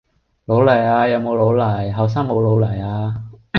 [0.45, 1.91] 老泥呀，有冇老泥？
[1.93, 3.23] 後生冇老泥啊？